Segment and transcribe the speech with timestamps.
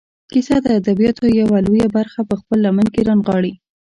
[0.31, 3.53] کیسه د ادبیاتو یوه لویه برخه په خپله لمن کې رانغاړي.